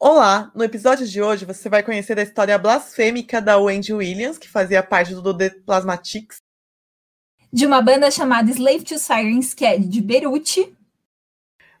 [0.00, 0.52] Olá!
[0.54, 4.80] No episódio de hoje você vai conhecer a história blasfêmica da Wendy Williams, que fazia
[4.80, 6.36] parte do The Plasmatics.
[7.52, 10.72] De uma banda chamada Slave to Sirens, que é de Beirute.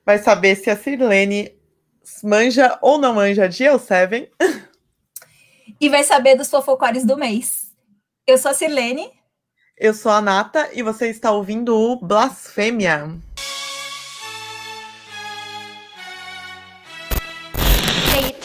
[0.04, 1.56] Vai saber se a Sirlene
[2.24, 4.28] manja ou não manja de El Seven.
[5.80, 7.72] E vai saber dos fofocores do mês.
[8.26, 9.12] Eu sou a Sirlene.
[9.76, 13.16] Eu sou a Nata e você está ouvindo o Blasfêmia.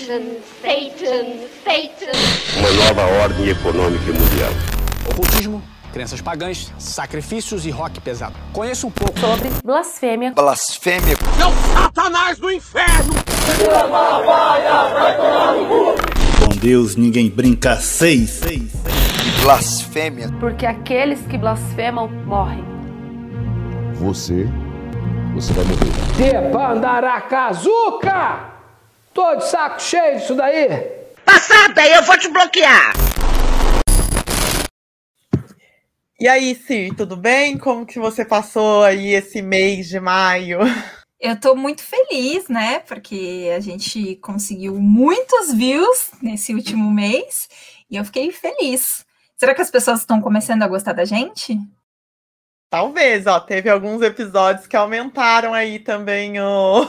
[0.04, 1.26] Satan, Satan,
[1.64, 2.12] Satan.
[2.60, 4.52] Uma nova ordem econômica mundial.
[5.10, 8.36] Ocultismo, crenças pagãs, sacrifícios e rock pesado.
[8.52, 10.34] Conheço um pouco sobre blasfêmia.
[10.34, 11.16] Blasfêmia.
[11.40, 13.14] Não, Satanás do inferno!
[16.46, 18.30] Com Deus ninguém brinca seis.
[18.30, 19.42] seis, seis.
[19.42, 20.30] Blasfêmia.
[20.38, 22.66] Porque aqueles que blasfemam morrem.
[23.94, 24.50] Você,
[25.34, 25.92] você vai morrer.
[26.18, 28.52] Depandaracazuca!
[29.14, 30.68] Tô de saco cheio disso daí.
[31.24, 32.94] Passada, eu vou te bloquear.
[36.20, 37.56] E aí, Cir, tudo bem?
[37.56, 40.60] Como que você passou aí esse mês de maio?
[41.20, 42.80] Eu tô muito feliz, né?
[42.80, 47.48] Porque a gente conseguiu muitos views nesse último mês
[47.90, 49.06] e eu fiquei feliz.
[49.38, 51.58] Será que as pessoas estão começando a gostar da gente?
[52.68, 56.86] Talvez, ó, teve alguns episódios que aumentaram aí também o,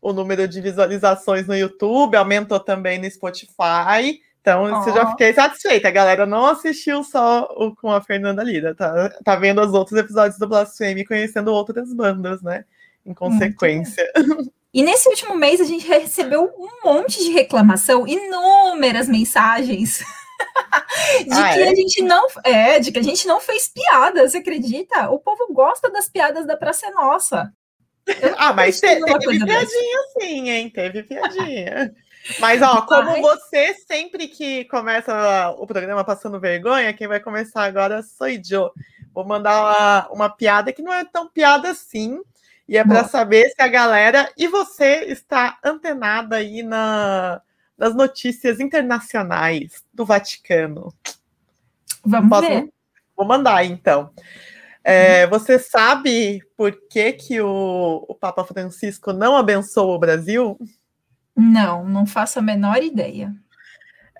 [0.00, 4.20] o número de visualizações no YouTube, aumentou também no Spotify.
[4.40, 4.80] Então, oh.
[4.80, 5.88] isso já fiquei satisfeita.
[5.88, 9.98] A galera não assistiu só o com a Fernanda Lira, tá, tá vendo os outros
[9.98, 12.64] episódios do Blasfêmia e conhecendo outras bandas, né?
[13.04, 14.04] Em consequência.
[14.72, 19.98] E nesse último mês a gente recebeu um monte de reclamação, inúmeras mensagens
[21.26, 21.68] de ah, que é?
[21.68, 25.10] a gente não é, de que a gente não fez piada, você acredita?
[25.10, 27.52] O povo gosta das piadas da Praça é Nossa.
[28.36, 29.04] Ah, mas te, teve
[29.44, 30.70] piadinha sim, hein?
[30.70, 31.94] Teve piadinha.
[32.38, 33.20] Mas, ó, como Ai.
[33.20, 38.72] você sempre que começa o programa passando vergonha, quem vai começar agora sou eu.
[39.12, 42.20] Vou mandar uma, uma piada que não é tão piada assim.
[42.68, 47.42] E é para saber se a galera e você está antenada aí na,
[47.76, 50.94] nas notícias internacionais do Vaticano.
[52.04, 52.48] Vamos Posso?
[52.48, 52.72] ver.
[53.16, 54.10] Vou mandar, então.
[54.82, 60.58] É, você sabe por que, que o, o, Papa Francisco não abençoou o Brasil?
[61.36, 63.32] Não, não faço a menor ideia.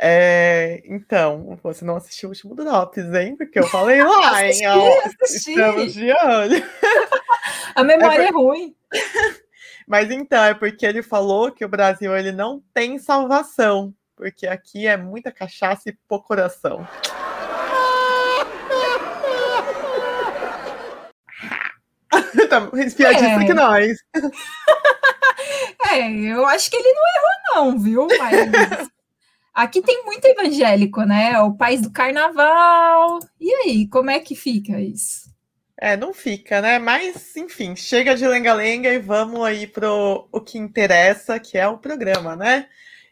[0.02, 3.36] É, então, você não assistiu o último Drops, hein?
[3.36, 4.66] Porque eu falei lá, hein?
[4.66, 5.50] Ó, assisti.
[5.50, 6.62] Estamos de olho.
[7.74, 8.40] a memória é, por...
[8.40, 8.74] é ruim.
[9.86, 14.86] Mas então, é porque ele falou que o Brasil ele não tem salvação, porque aqui
[14.86, 16.86] é muita cachaça e pouco coração.
[22.50, 23.44] Tá espiadista é.
[23.46, 23.96] que nós.
[25.86, 28.06] É, eu acho que ele não errou, não, viu?
[28.18, 28.88] Mas
[29.54, 31.40] aqui tem muito evangélico, né?
[31.40, 33.18] O país do carnaval.
[33.40, 35.30] E aí, como é que fica isso?
[35.76, 36.78] É, não fica, né?
[36.78, 41.78] Mas, enfim, chega de lenga-lenga e vamos aí pro o que interessa, que é o
[41.78, 42.66] programa, né?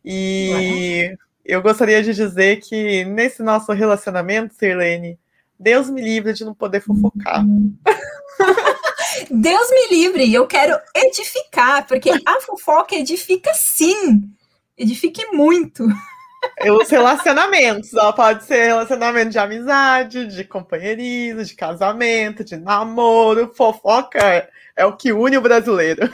[0.04, 1.16] E uhum.
[1.46, 5.18] eu gostaria de dizer que nesse nosso relacionamento, Sirlene,
[5.58, 7.44] Deus me livre de não poder fofocar.
[7.44, 7.74] Uhum.
[9.30, 14.22] Deus me livre, eu quero edificar, porque a fofoca edifica sim.
[14.76, 15.86] Edifique muito.
[16.80, 23.52] Os relacionamentos, ó, pode ser relacionamento de amizade, de companheirismo, de casamento, de namoro.
[23.54, 26.08] Fofoca é, é o que une o brasileiro.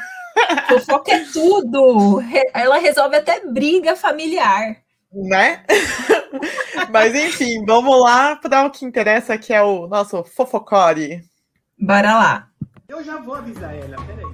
[0.68, 2.22] Fofoca é tudo.
[2.52, 4.76] Ela resolve até briga familiar.
[5.12, 5.64] Né?
[6.90, 11.22] Mas enfim, vamos lá para o que interessa, que é o nosso fofocore.
[11.78, 12.48] Bora lá.
[12.86, 14.26] Eu já vou avisar ela, peraí.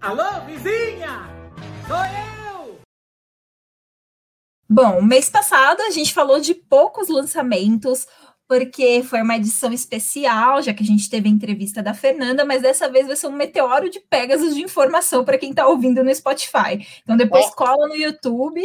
[0.00, 1.28] Alô, vizinha!
[1.86, 2.78] Sou eu!
[4.68, 8.06] Bom, mês passado a gente falou de poucos lançamentos,
[8.48, 12.62] porque foi uma edição especial, já que a gente teve a entrevista da Fernanda, mas
[12.62, 16.14] dessa vez vai ser um meteoro de Pegasus de informação para quem está ouvindo no
[16.14, 16.86] Spotify.
[17.02, 18.62] Então depois cola no YouTube,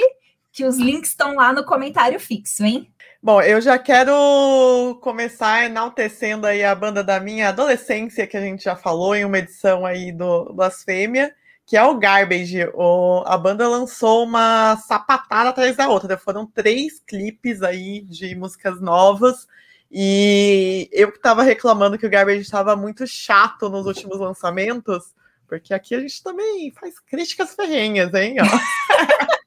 [0.51, 2.92] que os links estão lá no comentário fixo, hein?
[3.22, 8.63] Bom, eu já quero começar enaltecendo aí a banda da minha adolescência, que a gente
[8.63, 11.36] já falou em uma edição aí do Blasfêmia,
[11.66, 12.69] que é o Garbage.
[12.74, 16.18] O, a banda lançou uma sapatada atrás da outra.
[16.18, 19.48] Foram três clipes aí de músicas novas.
[19.92, 25.13] E eu que estava reclamando que o Garbage estava muito chato nos últimos lançamentos,
[25.48, 28.36] porque aqui a gente também faz críticas ferrenhas, hein?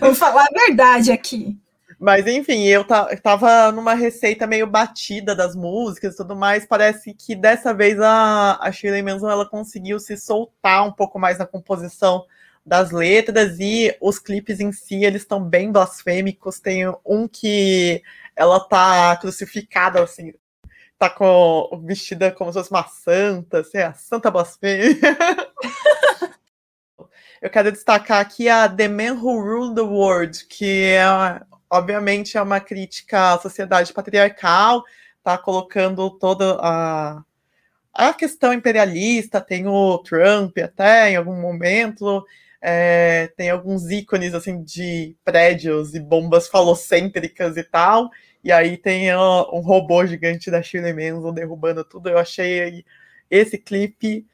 [0.00, 1.56] Vamos falar a verdade aqui.
[1.98, 2.82] Mas enfim, eu
[3.22, 6.64] tava numa receita meio batida das músicas e tudo mais.
[6.64, 11.38] Parece que dessa vez a, a Shirley Manson ela conseguiu se soltar um pouco mais
[11.38, 12.24] na composição
[12.64, 16.58] das letras e os clipes em si, eles estão bem blasfêmicos.
[16.58, 18.02] Tem um que
[18.34, 20.32] ela tá crucificada, assim,
[20.98, 24.96] tá com vestida como se fosse uma santa, assim, a santa blasfêmia.
[27.40, 31.00] Eu quero destacar aqui a The Man Who Ruled the World, que é
[31.70, 34.84] obviamente é uma crítica à sociedade patriarcal,
[35.24, 37.24] tá colocando toda a,
[37.94, 42.22] a questão imperialista, tem o Trump até em algum momento,
[42.60, 48.10] é, tem alguns ícones assim de prédios e bombas falocêntricas e tal,
[48.44, 52.10] e aí tem um robô gigante da Shirley Manson derrubando tudo.
[52.10, 52.84] Eu achei
[53.30, 54.26] esse clipe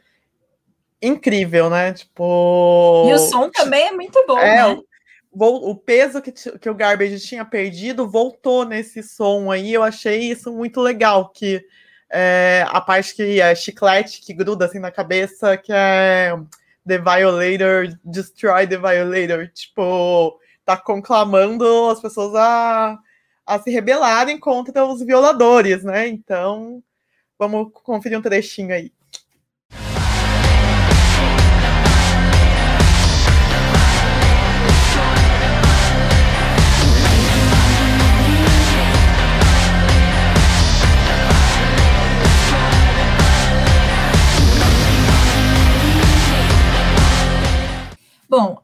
[1.01, 1.93] incrível, né?
[1.93, 3.07] Tipo.
[3.09, 4.83] E o som também é muito bom, é, né?
[5.39, 9.73] o peso que, que o Garbage tinha perdido voltou nesse som aí.
[9.73, 11.63] Eu achei isso muito legal, que
[12.11, 16.33] é, a parte que é chiclete que gruda assim na cabeça, que é
[16.87, 19.49] The Violator, Destroy the Violator.
[19.53, 22.99] Tipo, tá conclamando as pessoas a,
[23.45, 26.09] a se rebelarem contra os violadores, né?
[26.09, 26.83] Então,
[27.39, 28.93] vamos conferir um trechinho aí.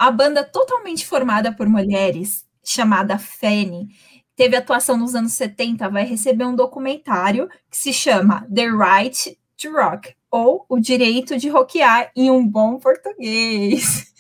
[0.03, 3.87] A banda totalmente formada por mulheres, chamada Fanny,
[4.35, 9.71] teve atuação nos anos 70, vai receber um documentário que se chama The Right to
[9.71, 14.13] Rock, ou O Direito de Rockear em um bom português.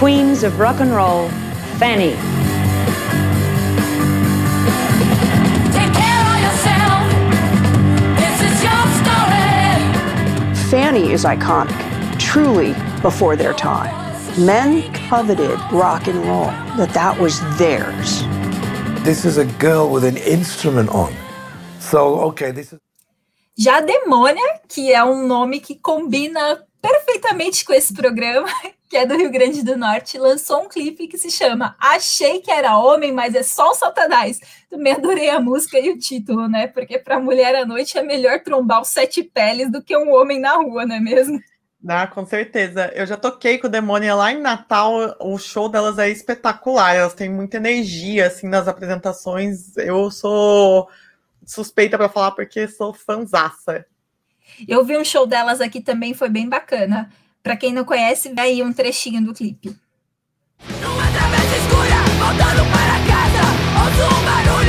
[0.00, 1.28] Queens of Rock and Roll,
[1.78, 2.14] Fanny.
[10.70, 11.76] Fanny is iconic,
[12.18, 12.72] truly
[13.02, 14.01] before their time.
[14.38, 16.46] Men coveted rock and roll,
[16.78, 18.22] that that was theirs.
[19.04, 21.12] This is a girl with an instrument on.
[21.80, 22.78] So, okay, this is
[23.58, 28.48] Já Demônia, que é um nome que combina perfeitamente com esse programa,
[28.88, 32.50] que é do Rio Grande do Norte, lançou um clipe que se chama Achei que
[32.50, 34.40] era homem, mas é só o Satanás.
[34.70, 36.68] Também adorei a música e o título, né?
[36.68, 40.40] Porque para mulher à noite é melhor trombar os sete peles do que um homem
[40.40, 41.38] na rua, não é mesmo?
[41.86, 42.92] Ah, com certeza.
[42.94, 45.16] Eu já toquei com o Demônia lá em Natal.
[45.18, 46.94] O show delas é espetacular.
[46.94, 49.76] Elas têm muita energia assim nas apresentações.
[49.76, 50.88] Eu sou
[51.44, 53.84] suspeita para falar porque sou fanzaça.
[54.68, 57.10] Eu vi um show delas aqui também, foi bem bacana.
[57.42, 59.76] Para quem não conhece, vê aí um trechinho do clipe.
[60.80, 63.42] Numa travessa escura, voltando para casa,
[63.82, 64.61] ouço um barulho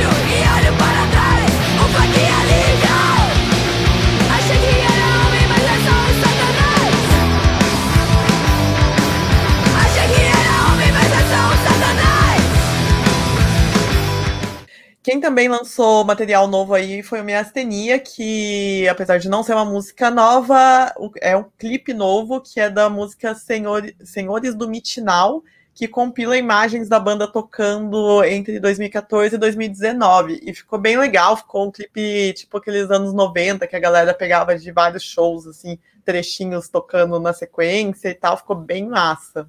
[15.04, 19.64] Quem também lançou material novo aí foi o Miastenia, que apesar de não ser uma
[19.66, 25.86] música nova, é um clipe novo que é da música Senhor, Senhores do Mitinal, que
[25.86, 30.40] compila imagens da banda tocando entre 2014 e 2019.
[30.42, 34.56] E ficou bem legal, ficou um clipe tipo aqueles anos 90 que a galera pegava
[34.56, 39.46] de vários shows, assim, trechinhos tocando na sequência e tal, ficou bem massa.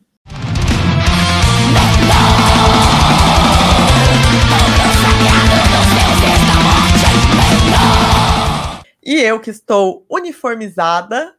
[9.06, 11.36] E eu que estou uniformizada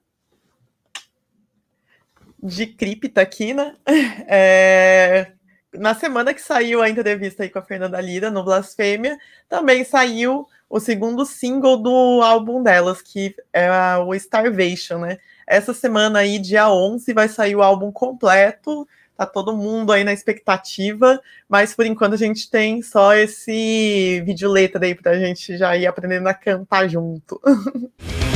[2.41, 3.75] de cripta aqui, né?
[4.29, 5.33] É,
[5.73, 9.19] na semana que saiu a entrevista aí com a Fernanda Lira no Blasfêmia,
[9.49, 13.69] também saiu o segundo single do álbum delas, que é
[13.99, 15.19] o Starvation, né?
[15.47, 20.13] Essa semana aí, dia 11, vai sair o álbum completo, tá todo mundo aí na
[20.13, 25.77] expectativa, mas por enquanto a gente tem só esse vídeo letra aí pra gente já
[25.77, 27.41] ir aprendendo a cantar junto.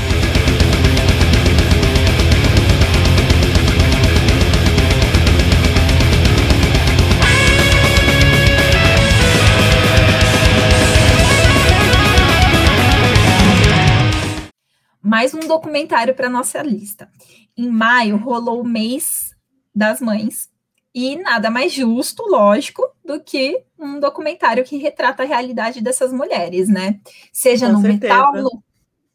[15.20, 17.10] mais um documentário para nossa lista.
[17.54, 19.36] Em maio rolou o mês
[19.74, 20.48] das mães
[20.94, 26.68] e nada mais justo, lógico, do que um documentário que retrata a realidade dessas mulheres,
[26.68, 27.00] né?
[27.32, 28.14] Seja Com no certeza.
[28.14, 28.62] metal,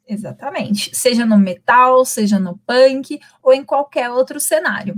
[0.07, 4.95] exatamente, seja no metal, seja no punk ou em qualquer outro cenário.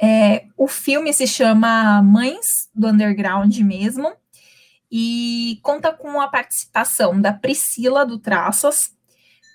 [0.00, 4.12] É, o filme se chama Mães do Underground mesmo,
[4.90, 8.92] e conta com a participação da Priscila do Traças,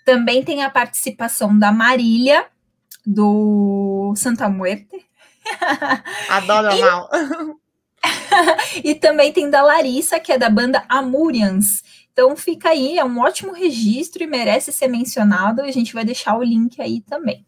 [0.05, 2.45] também tem a participação da Marília
[3.05, 5.05] do Santa Muerte.
[6.29, 7.09] Adoro a mal.
[8.83, 11.83] e também tem da Larissa, que é da banda Amurians.
[12.11, 15.61] Então fica aí, é um ótimo registro e merece ser mencionado.
[15.61, 17.45] A gente vai deixar o link aí também.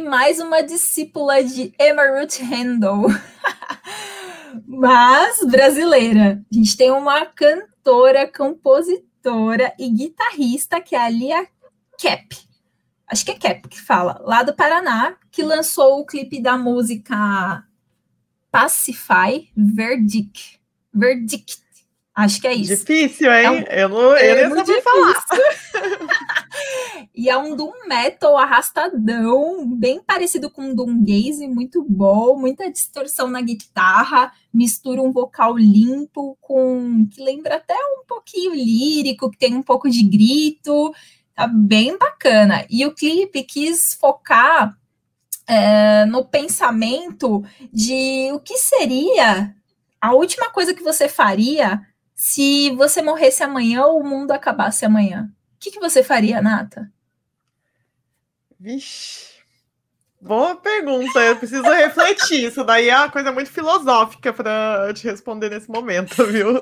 [0.00, 3.06] Mais uma discípula de Emma Ruth Handel,
[4.66, 6.44] mas brasileira.
[6.50, 11.46] A gente tem uma cantora, compositora e guitarrista que é a Lia
[12.00, 12.36] Cap.
[13.06, 17.64] Acho que é Cap que fala, lá do Paraná, que lançou o clipe da música
[18.50, 20.60] Pacify Verdict.
[20.92, 21.67] Verdict.
[22.18, 22.74] Acho que é isso.
[22.74, 23.44] Difícil, hein?
[23.44, 25.24] É um, eu não, eu é nem sabia falar.
[27.14, 32.68] e é um doom metal arrastadão, bem parecido com um doom gaze, muito bom, muita
[32.72, 39.38] distorção na guitarra, mistura um vocal limpo com que lembra até um pouquinho lírico, que
[39.38, 40.92] tem um pouco de grito,
[41.36, 42.66] tá bem bacana.
[42.68, 44.76] E o clipe quis focar
[45.46, 49.54] é, no pensamento de o que seria
[50.00, 51.80] a última coisa que você faria
[52.20, 56.90] se você morresse amanhã ou o mundo acabasse amanhã, o que, que você faria, Nata?
[58.58, 59.38] Vixe.
[60.20, 62.48] Boa pergunta, eu preciso refletir.
[62.48, 66.60] Isso daí é uma coisa muito filosófica para te responder nesse momento, viu?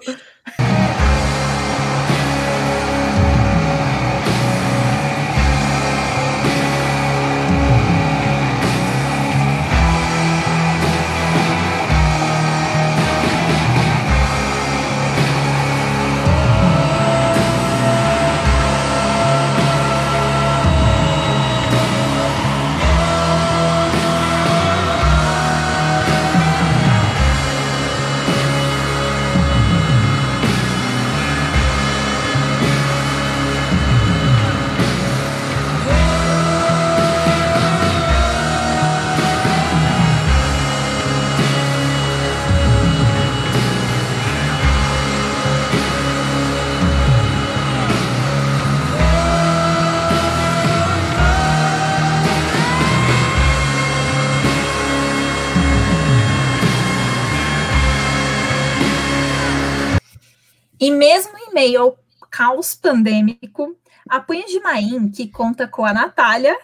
[60.87, 61.99] E mesmo em meio ao
[62.31, 63.77] caos pandêmico,
[64.09, 66.57] a Punha de Maim, que conta com a Natália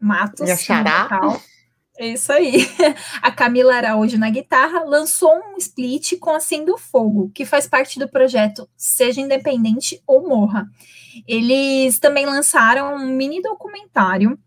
[0.00, 1.38] Matos, a Xará.
[1.98, 2.66] É isso aí.
[3.20, 8.08] A Camila Araújo na guitarra lançou um split com Acendo Fogo, que faz parte do
[8.08, 10.66] projeto Seja Independente ou Morra.
[11.26, 14.38] Eles também lançaram um mini documentário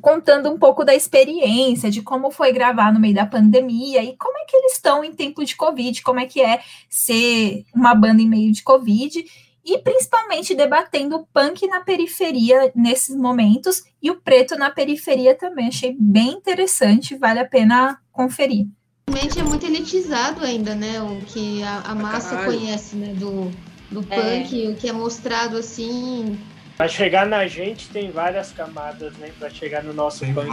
[0.00, 4.36] contando um pouco da experiência, de como foi gravar no meio da pandemia e como
[4.38, 8.20] é que eles estão em tempo de Covid, como é que é ser uma banda
[8.20, 9.24] em meio de Covid,
[9.64, 15.68] e principalmente debatendo o punk na periferia nesses momentos e o preto na periferia também.
[15.68, 18.66] Achei bem interessante, vale a pena conferir.
[19.08, 21.00] Realmente é muito elitizado ainda, né?
[21.00, 22.58] O que a, a massa Caralho.
[22.58, 23.14] conhece, né?
[23.14, 23.50] Do,
[23.90, 24.68] do punk, é.
[24.68, 26.38] o que é mostrado assim
[26.76, 29.30] Pra chegar na gente tem várias camadas, né?
[29.38, 30.50] Pra chegar no nosso tem punk.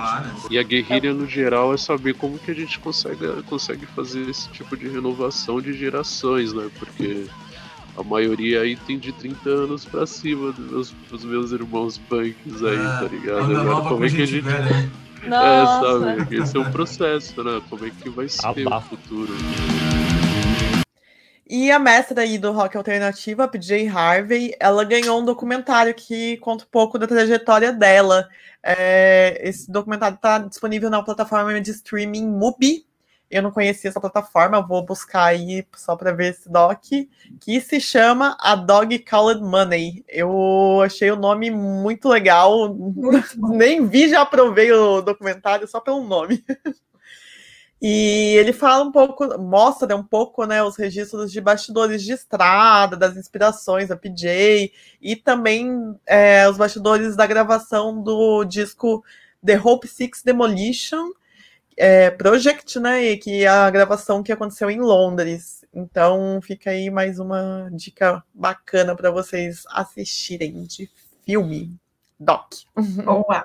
[0.51, 4.47] E a guerrilha no geral é saber como que a gente consegue, consegue fazer esse
[4.49, 6.69] tipo de renovação de gerações, né?
[6.77, 7.25] Porque
[7.97, 12.63] a maioria aí tem de 30 anos pra cima dos meus, dos meus irmãos punks
[12.63, 13.57] aí, é, tá ligado?
[13.57, 14.41] Agora como é que a gente.
[14.41, 14.91] Velha, né?
[15.25, 16.37] É, sabe?
[16.37, 17.61] Esse é um processo, né?
[17.69, 19.33] Como é que vai ser o futuro.
[21.53, 26.37] E a mestra aí do rock alternativo, a PJ Harvey, ela ganhou um documentário que
[26.37, 28.29] conta um pouco da trajetória dela.
[28.63, 32.85] É, esse documentário está disponível na plataforma de streaming Mubi.
[33.29, 36.85] Eu não conhecia essa plataforma, vou buscar aí só para ver esse doc,
[37.41, 40.05] que se chama A Dog Called Money.
[40.07, 46.01] Eu achei o nome muito legal, muito nem vi, já aprovei o documentário só pelo
[46.01, 46.45] nome.
[47.81, 52.11] E ele fala um pouco, mostra né, um pouco né, os registros de bastidores de
[52.13, 54.71] estrada, das inspirações da PJ,
[55.01, 59.03] e também é, os bastidores da gravação do disco
[59.43, 61.09] The Hope Six Demolition
[61.75, 63.03] é, Project, né?
[63.03, 65.65] E que é a gravação que aconteceu em Londres.
[65.73, 70.89] Então fica aí mais uma dica bacana para vocês assistirem de
[71.25, 71.75] filme.
[72.19, 72.53] Doc.
[73.03, 73.43] Boa!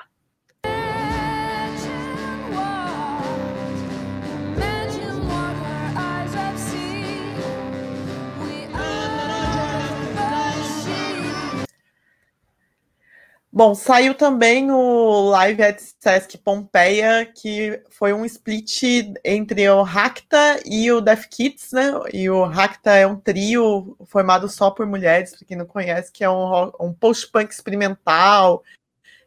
[13.56, 18.82] Bom, saiu também o Live at Sesc Pompeia, que foi um split
[19.24, 21.90] entre o Racta e o Death Kids, né?
[22.12, 26.22] E o Racta é um trio formado só por mulheres, para quem não conhece, que
[26.22, 28.62] é um, um post-punk experimental,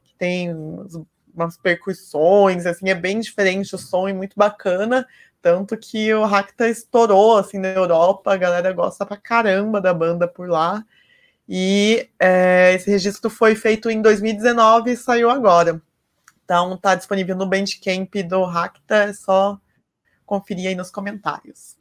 [0.03, 0.55] que tem
[1.33, 5.07] umas percussões, assim, é bem diferente o som e muito bacana.
[5.41, 10.27] Tanto que o Racta estourou assim na Europa, a galera gosta pra caramba da banda
[10.27, 10.86] por lá.
[11.51, 15.81] E é, esse registro foi feito em 2019 e saiu agora.
[16.45, 19.59] Então tá disponível no Bandcamp do Racta, é só
[20.27, 21.75] conferir aí nos comentários.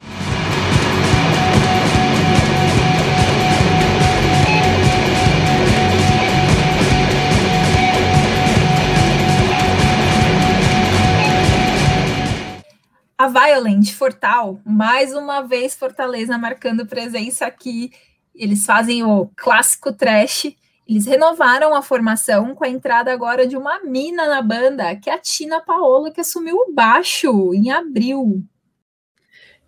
[13.15, 17.91] A Violent Fortal, mais uma vez Fortaleza marcando presença aqui
[18.39, 20.55] eles fazem o clássico trash.
[20.87, 25.13] Eles renovaram a formação com a entrada agora de uma mina na banda, que é
[25.13, 28.43] a Tina Paola, que assumiu o baixo em abril.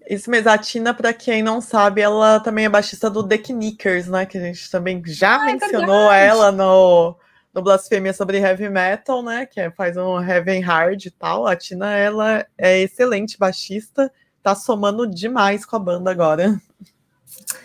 [0.10, 4.08] Isso mesmo, a Tina, para quem não sabe, ela também é baixista do The Knickers,
[4.08, 4.26] né?
[4.26, 7.16] Que a gente também já ah, é mencionou é ela no,
[7.54, 9.46] no Blasfêmia sobre Heavy Metal, né?
[9.46, 11.46] Que é, faz um Heavy Hard e tal.
[11.46, 14.12] A Tina, ela é excelente baixista,
[14.42, 16.60] tá somando demais com a banda agora.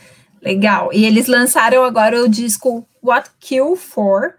[0.47, 0.91] Legal.
[0.93, 4.35] E eles lançaram agora o disco What Kill For,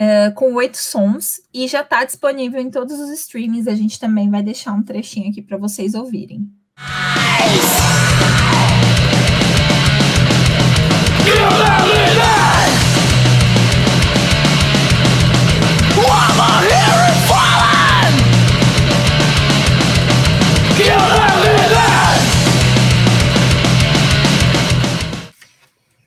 [0.00, 3.70] uh, com oito sons, e já está disponível em todos os streams.
[3.70, 6.48] A gente também vai deixar um trechinho aqui para vocês ouvirem.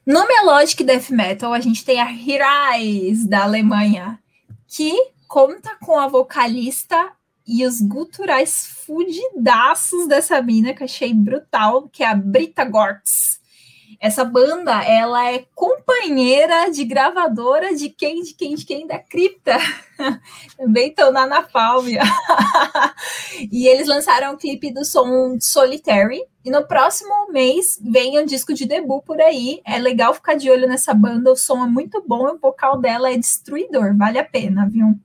[0.08, 4.18] No Melodic Death Metal, a gente tem a Hirais, da Alemanha,
[4.66, 4.94] que
[5.28, 7.12] conta com a vocalista
[7.46, 13.42] e os guturais fudidaços dessa mina, que achei brutal, que é a Brita Gortz.
[14.00, 18.86] Essa banda, ela é companheira de gravadora de quem, de quem, de quem?
[18.86, 19.58] Da Cripta.
[20.56, 21.88] Também estão na Napalm.
[23.52, 26.22] e eles lançaram o clipe do som Solitary.
[26.46, 29.62] E no próximo mês vem um disco de debut por aí.
[29.66, 31.32] É legal ficar de olho nessa banda.
[31.32, 33.98] O som é muito bom o vocal dela é destruidor.
[33.98, 34.96] Vale a pena, viu?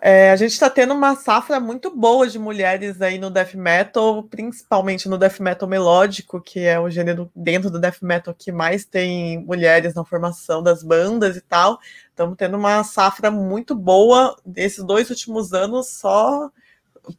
[0.00, 4.22] É, a gente está tendo uma safra muito boa de mulheres aí no death metal,
[4.22, 8.84] principalmente no death metal melódico, que é o gênero dentro do death metal que mais
[8.84, 11.80] tem mulheres na formação das bandas e tal.
[12.10, 16.48] Estamos tendo uma safra muito boa desses dois últimos anos, só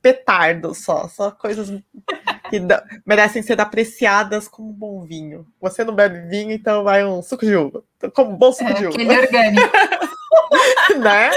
[0.02, 1.70] petardo, só, só coisas
[2.50, 2.62] que
[3.06, 5.46] merecem ser apreciadas como bom vinho.
[5.60, 7.84] Você não bebe vinho, então vai um suco de uva.
[8.14, 8.96] Como bom suco é, de uva.
[8.96, 9.70] Aquele orgânico.
[11.00, 11.32] né?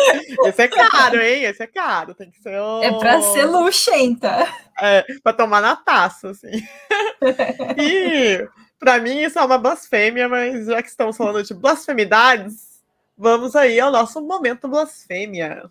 [0.44, 1.44] Esse é caro, hein?
[1.44, 2.14] Esse é caro.
[2.14, 2.82] Tem que ser o...
[2.82, 4.48] É pra ser luxenta.
[4.80, 6.50] É, pra tomar na taça, assim.
[7.78, 8.46] e
[8.78, 12.82] pra mim isso é uma blasfêmia, mas já que estamos falando de blasfemidades,
[13.16, 15.70] vamos aí ao nosso momento blasfêmia.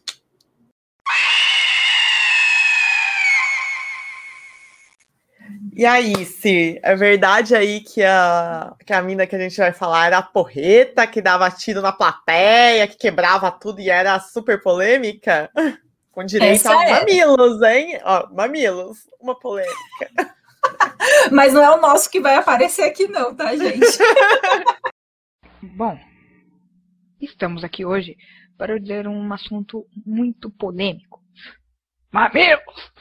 [5.74, 9.72] E aí, se é verdade aí que a, que a mina que a gente vai
[9.72, 14.62] falar era a porreta, que dava tiro na plateia, que quebrava tudo e era super
[14.62, 15.50] polêmica?
[16.12, 17.00] Com direito Essa a é.
[17.00, 17.98] mamilos, hein?
[18.04, 20.36] Ó, mamilos, uma polêmica.
[21.32, 23.98] Mas não é o nosso que vai aparecer aqui, não, tá, gente?
[25.64, 25.98] Bom,
[27.20, 28.18] estamos aqui hoje
[28.58, 31.24] para dizer um assunto muito polêmico.
[32.12, 32.92] Mamilos!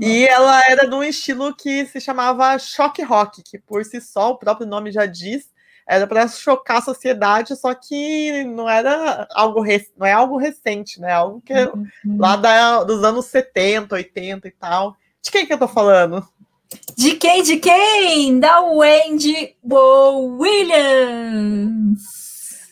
[0.00, 4.30] E ela era de um estilo que se chamava choque rock, que por si só,
[4.30, 5.50] o próprio nome já diz,
[5.86, 9.64] era para chocar a sociedade, só que não era algo
[9.96, 11.12] não é algo recente, né?
[11.12, 11.88] Algo que é uhum.
[12.18, 14.96] lá da, dos anos 70, 80 e tal.
[15.22, 16.28] De quem que eu tô falando?
[16.94, 17.42] De quem?
[17.42, 18.38] De quem?
[18.38, 19.56] Da Wendy
[20.38, 22.02] Williams.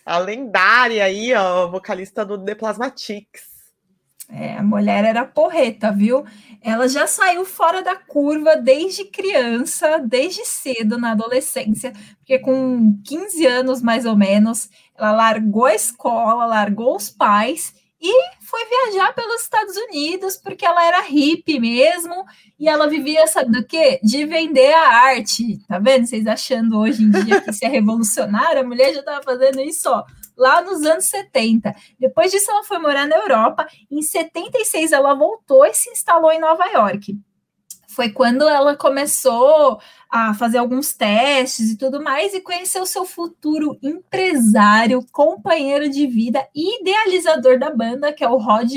[0.05, 3.56] A lendária aí, ó, vocalista do The Plasmatics.
[4.29, 6.25] É, a mulher era porreta, viu?
[6.61, 13.47] Ela já saiu fora da curva desde criança, desde cedo na adolescência, porque com 15
[13.47, 18.13] anos mais ou menos, ela largou a escola, largou os pais e
[18.43, 22.25] foi viajar pelos Estados Unidos, porque ela era hippie mesmo,
[22.59, 24.01] e ela vivia, sabe do quê?
[24.03, 25.59] De vender a arte.
[25.67, 26.07] Tá vendo?
[26.07, 29.89] Vocês achando hoje em dia que isso é revolucionário, a mulher já estava fazendo isso,
[29.89, 30.05] ó
[30.37, 31.75] lá nos anos 70.
[31.99, 33.67] Depois disso, ela foi morar na Europa.
[33.91, 37.19] Em 76, ela voltou e se instalou em Nova York.
[37.89, 43.79] Foi quando ela começou a fazer alguns testes e tudo mais e conheceu seu futuro
[43.83, 48.71] empresário, companheiro de vida e idealizador da banda, que é o Rod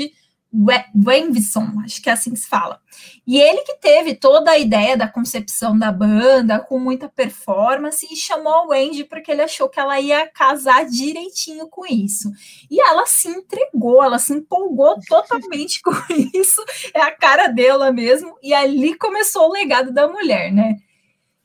[0.52, 2.80] Wenvison, acho que é assim que se fala.
[3.26, 8.16] E ele que teve toda a ideia da concepção da banda, com muita performance, e
[8.16, 12.30] chamou a Wendy porque ele achou que ela ia casar direitinho com isso.
[12.68, 15.92] E ela se entregou, ela se empolgou totalmente com
[16.34, 20.76] isso, é a cara dela mesmo, e ali começou o legado da mulher, né?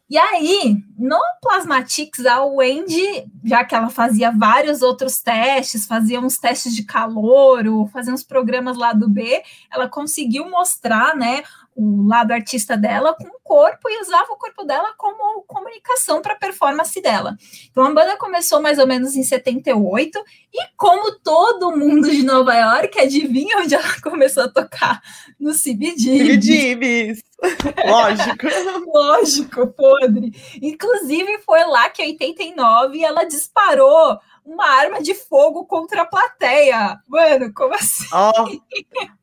[0.07, 6.37] E aí, no Plasmatics, a Wendy, já que ela fazia vários outros testes, fazia uns
[6.37, 9.41] testes de calor, fazia uns programas lá do B,
[9.73, 11.43] ela conseguiu mostrar, né,
[11.75, 16.33] o lado artista dela com o corpo e usava o corpo dela como comunicação para
[16.33, 17.35] a performance dela.
[17.69, 20.17] Então a banda começou mais ou menos em 78
[20.53, 25.01] e como todo mundo de Nova York, adivinha onde ela começou a tocar?
[25.45, 26.41] No CBGBs.
[26.41, 27.23] CBGBs.
[27.86, 28.47] Lógico.
[28.91, 30.34] Lógico, podre.
[30.60, 36.97] Inclusive foi lá que em 89 ela disparou uma arma de fogo contra a plateia.
[37.08, 38.08] Mano, como assim?
[38.12, 38.49] Ó,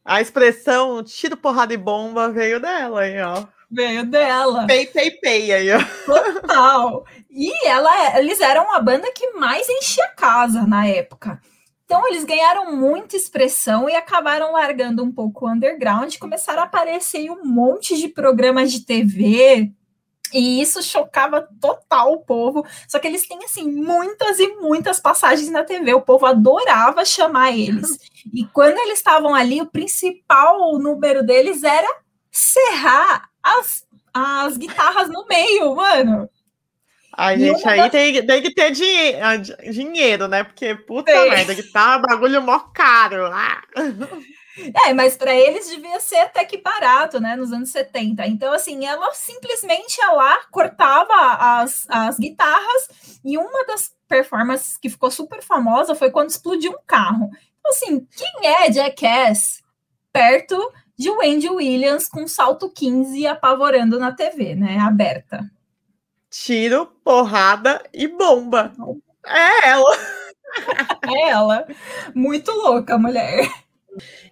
[0.05, 3.45] a expressão tiro, porrada e bomba veio dela aí, ó.
[3.69, 4.65] Veio dela.
[4.69, 5.81] Pei, pei, pei aí, ó.
[6.07, 7.05] Total.
[7.29, 11.41] E ela, eles eram a banda que mais enchia casa na época.
[11.93, 17.31] Então eles ganharam muita expressão e acabaram largando um pouco o underground, começaram a aparecer
[17.31, 19.71] um monte de programas de TV,
[20.33, 22.65] e isso chocava total o povo.
[22.89, 25.93] Só que eles têm, assim, muitas e muitas passagens na TV.
[25.93, 27.87] O povo adorava chamar eles.
[28.33, 31.89] E quando eles estavam ali, o principal número deles era
[32.31, 36.31] serrar as, as guitarras no meio, mano.
[37.15, 40.45] Ai, gente, aí tem, tem, que ter dinheiro, ah, dinheiro, né?
[40.45, 41.31] Porque, puta tem.
[41.31, 43.27] merda, guitarra é bagulho mó caro.
[43.27, 43.63] Ah.
[44.87, 48.27] É, mas para eles devia ser até que barato, né, nos anos 70.
[48.27, 51.15] Então, assim, ela simplesmente ia lá, cortava
[51.63, 56.83] as, as guitarras, e uma das performances que ficou super famosa foi quando explodiu um
[56.87, 57.31] carro.
[57.59, 59.63] Então, assim, quem é Jackass
[60.13, 65.51] perto de Wendy Williams com salto 15 apavorando na TV, né, aberta?
[66.33, 68.73] Tiro, porrada e bomba.
[69.27, 69.97] É ela.
[71.07, 71.67] É ela.
[72.15, 73.49] Muito louca, mulher.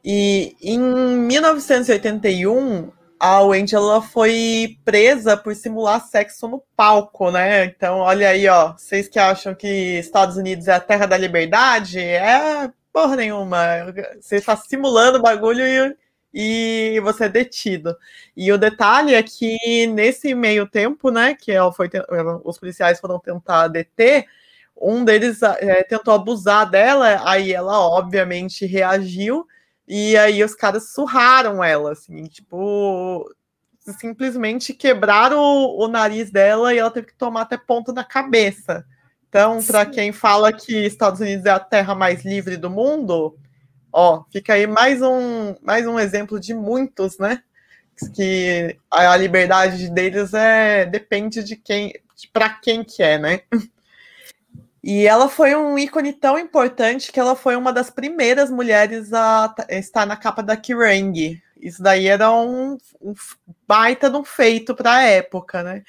[0.05, 7.65] E em 1981, a Wendy ela foi presa por simular sexo no palco, né?
[7.65, 11.99] Então, olha aí, ó, vocês que acham que Estados Unidos é a terra da liberdade,
[11.99, 13.95] é porra nenhuma.
[14.21, 15.97] Você está simulando bagulho e,
[16.33, 17.97] e você é detido.
[18.37, 21.91] E o detalhe é que nesse meio tempo, né, que ela foi,
[22.45, 24.27] os policiais foram tentar deter,
[24.81, 29.47] um deles é, tentou abusar dela, aí ela obviamente reagiu,
[29.87, 33.29] e aí os caras surraram ela, assim, tipo,
[33.99, 38.85] simplesmente quebraram o, o nariz dela e ela teve que tomar até ponto na cabeça.
[39.29, 43.37] Então, para quem fala que Estados Unidos é a terra mais livre do mundo,
[43.93, 47.43] ó, fica aí mais um, mais um exemplo de muitos, né?
[48.15, 51.93] Que a liberdade deles é depende de quem,
[52.33, 53.41] para quem que é, né?
[54.83, 59.55] E ela foi um ícone tão importante que ela foi uma das primeiras mulheres a
[59.69, 61.39] estar na capa da Kerrang.
[61.61, 63.13] Isso daí era um, um
[63.69, 65.83] baita de um feito para a época, né?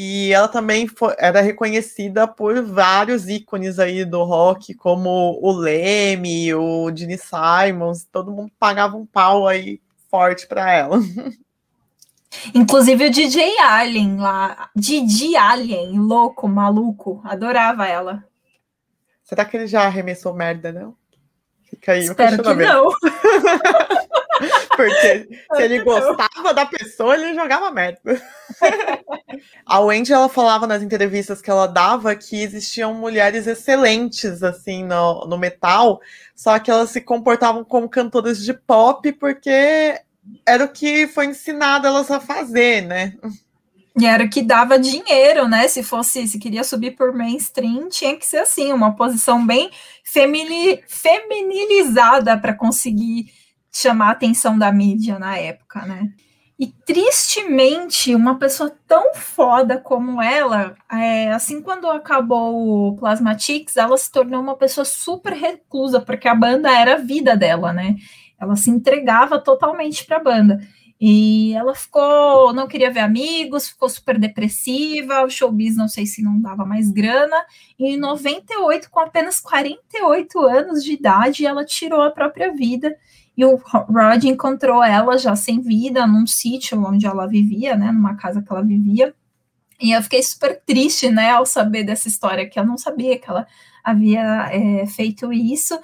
[0.00, 6.54] E ela também foi, era reconhecida por vários ícones aí do rock, como o Leme,
[6.54, 10.98] o Gene Simons, todo mundo pagava um pau aí forte para ela.
[12.54, 18.24] Inclusive o DJ Alien lá, DJ Alien, louco, maluco, adorava ela.
[19.24, 20.94] Será que ele já arremessou merda, não?
[21.64, 22.88] Fica aí Espero que não.
[24.78, 28.22] Porque se ele gostava da pessoa, ele jogava merda.
[29.66, 35.26] A Wendy, ela falava nas entrevistas que ela dava que existiam mulheres excelentes, assim, no,
[35.26, 36.00] no metal,
[36.34, 40.00] só que elas se comportavam como cantoras de pop porque
[40.46, 43.14] era o que foi ensinado elas a fazer, né?
[44.00, 45.66] E era o que dava dinheiro, né?
[45.66, 49.70] Se fosse, se queria subir por mainstream, tinha que ser assim, uma posição bem
[50.04, 53.26] femini, feminilizada para conseguir
[53.72, 56.10] chamar a atenção da mídia na época, né?
[56.58, 63.96] E tristemente, uma pessoa tão foda como ela, é, assim quando acabou o Plasmatics, ela
[63.96, 67.94] se tornou uma pessoa super reclusa, porque a banda era a vida dela, né?
[68.40, 70.58] Ela se entregava totalmente para a banda.
[71.00, 76.22] E ela ficou, não queria ver amigos, ficou super depressiva, o showbiz não sei se
[76.22, 77.36] não dava mais grana.
[77.78, 82.96] E em 98, com apenas 48 anos de idade, ela tirou a própria vida.
[83.38, 88.16] E o Rod encontrou ela já sem vida num sítio onde ela vivia, né, numa
[88.16, 89.14] casa que ela vivia.
[89.80, 93.30] E eu fiquei super triste, né, ao saber dessa história, que eu não sabia que
[93.30, 93.46] ela
[93.84, 95.78] havia é, feito isso.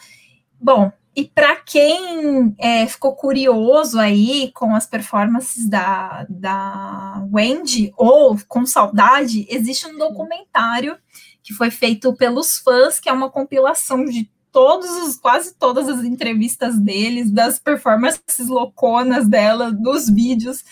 [0.60, 8.36] Bom, e para quem é, ficou curioso aí com as performances da, da Wendy, ou
[8.48, 10.98] com saudade, existe um documentário
[11.40, 16.04] que foi feito pelos fãs, que é uma compilação de todos os, quase todas as
[16.04, 20.64] entrevistas deles, das performances louconas dela, dos vídeos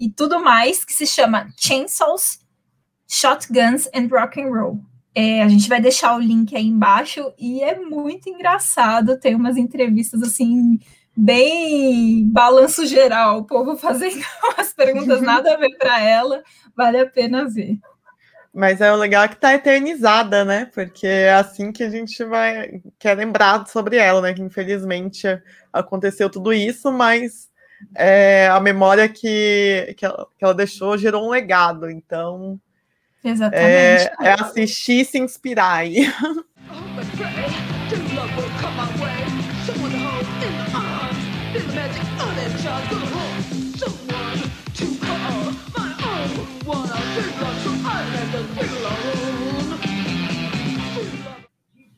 [0.00, 2.40] e tudo mais, que se chama Chainsaws,
[3.06, 4.80] Shotguns and Rock and Roll.
[5.14, 9.20] É, a gente vai deixar o link aí embaixo e é muito engraçado.
[9.20, 10.78] Tem umas entrevistas assim,
[11.14, 14.24] bem balanço geral, o povo fazendo
[14.56, 16.42] as perguntas nada a ver para ela,
[16.74, 17.78] vale a pena ver.
[18.56, 20.70] Mas é o legal é que tá eternizada, né?
[20.72, 24.32] Porque é assim que a gente vai quer lembrar sobre ela, né?
[24.32, 25.26] Que infelizmente
[25.70, 27.50] aconteceu tudo isso, mas
[27.94, 31.90] é, a memória que, que ela, que ela deixou gerou um legado.
[31.90, 32.58] Então
[33.22, 33.66] Exatamente.
[33.68, 36.06] É, é assistir e se inspirar aí.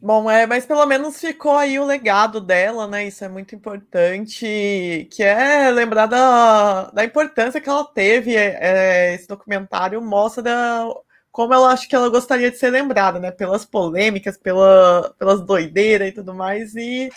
[0.09, 3.07] Bom, é, mas pelo menos ficou aí o legado dela, né?
[3.07, 8.35] Isso é muito importante, que é lembrar da, da importância que ela teve.
[8.35, 10.89] É, esse documentário mostra da,
[11.31, 13.31] como ela acho que ela gostaria de ser lembrada, né?
[13.31, 16.75] Pelas polêmicas, pela, pelas doideiras e tudo mais.
[16.75, 17.11] E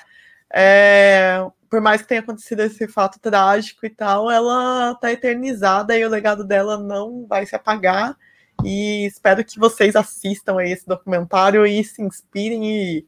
[0.54, 6.04] é, por mais que tenha acontecido esse fato trágico e tal, ela tá eternizada e
[6.04, 8.18] o legado dela não vai se apagar.
[8.64, 13.08] E espero que vocês assistam aí esse documentário e se inspirem e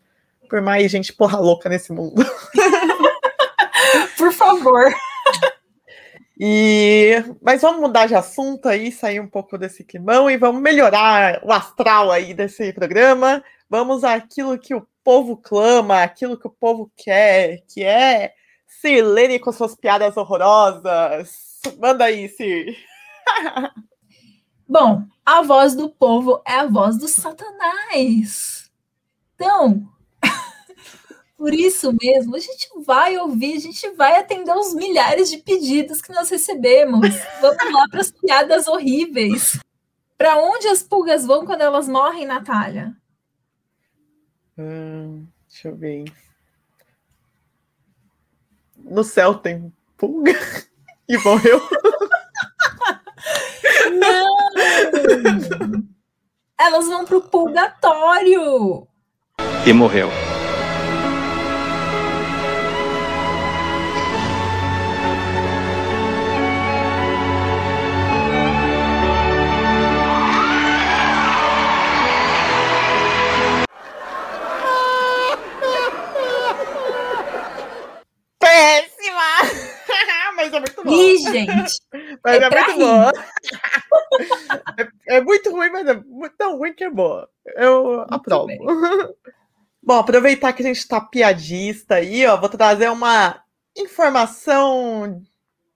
[0.50, 2.24] por mais gente porra louca nesse mundo.
[4.18, 4.94] por favor.
[6.40, 11.40] E, mas vamos mudar de assunto aí, sair um pouco desse climão e vamos melhorar
[11.44, 13.44] o astral aí desse programa.
[13.70, 18.34] Vamos àquilo que o povo clama, aquilo que o povo quer, que é
[18.68, 21.60] Sirlene com suas piadas horrorosas.
[21.80, 22.76] Manda aí, Sir.
[24.74, 28.72] Bom, a voz do povo é a voz do Satanás.
[29.36, 29.88] Então,
[31.38, 36.02] por isso mesmo, a gente vai ouvir, a gente vai atender os milhares de pedidos
[36.02, 37.08] que nós recebemos.
[37.40, 39.60] Vamos lá para as piadas horríveis.
[40.18, 42.98] Para onde as pulgas vão quando elas morrem, Natália?
[44.58, 46.06] Hum, deixa eu ver.
[48.76, 50.34] No céu tem pulga
[51.08, 51.62] e morreu.
[54.00, 54.34] Não!
[56.60, 58.88] Elas vão para o purgatório.
[59.66, 60.10] E morreu.
[80.36, 80.92] mas é muito bom.
[80.92, 81.80] Ih, gente.
[82.24, 83.10] Mas é, é muito boa.
[83.10, 83.33] É,
[85.08, 86.02] é, muito ruim, mas é
[86.38, 87.30] tão ruim que é boa.
[87.56, 88.48] Eu muito aprovo.
[89.82, 93.44] Bom, aproveitar que a gente tá piadista aí, ó, vou trazer uma
[93.78, 95.22] informação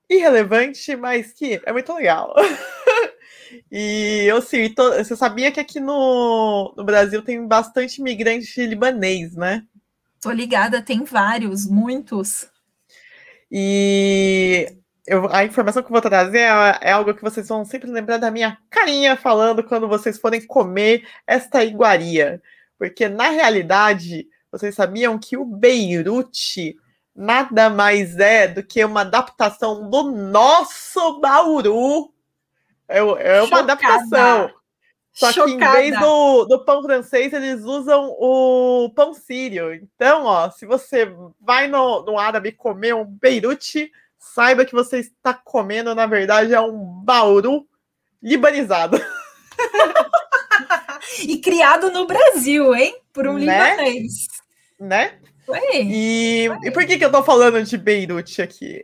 [0.09, 2.33] irrelevante, mas que é muito legal.
[3.71, 9.65] E eu sim, você sabia que aqui no, no Brasil tem bastante imigrante libanês, né?
[10.21, 12.49] Tô ligada, tem vários, muitos.
[13.51, 14.75] E
[15.07, 18.17] eu, a informação que eu vou trazer é, é, algo que vocês vão sempre lembrar
[18.17, 22.41] da minha carinha falando quando vocês forem comer esta iguaria.
[22.77, 26.77] Porque, na realidade, vocês sabiam que o Beirute
[27.15, 32.13] nada mais é do que uma adaptação do nosso Bauru.
[32.87, 33.01] É, é
[33.41, 33.73] uma Chocada.
[33.73, 34.51] adaptação.
[35.13, 35.71] Só que em Chocada.
[35.71, 39.73] vez do, do pão francês, eles usam o pão sírio.
[39.73, 43.91] Então, ó, se você vai no, no árabe comer um beirute,
[44.33, 47.67] saiba que você está comendo, na verdade, é um bauru
[48.21, 48.99] libanizado.
[51.21, 52.95] E criado no Brasil, hein?
[53.13, 53.71] Por um Né?
[53.71, 54.27] libanês.
[54.79, 55.17] Né?
[55.45, 55.81] Foi.
[55.83, 58.83] E, e por que, que eu tô falando de Beirute aqui?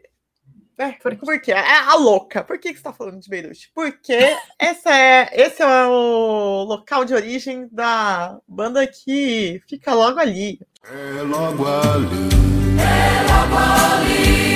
[0.77, 1.51] É, por, quê?
[1.51, 2.43] É a louca.
[2.43, 3.69] Por que, que você tá falando de Beirute?
[3.75, 4.17] Porque
[4.57, 11.21] essa é, esse é o local de origem da banda que fica logo ali, é
[11.21, 12.43] logo ali.
[12.79, 14.52] É logo ali.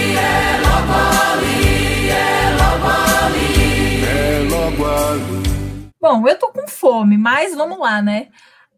[5.99, 8.29] Bom, eu tô com fome, mas vamos lá, né?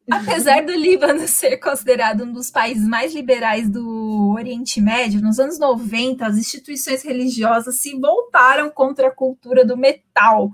[0.09, 5.59] Apesar do Líbano ser considerado um dos países mais liberais do Oriente Médio, nos anos
[5.59, 10.49] 90, as instituições religiosas se voltaram contra a cultura do metal,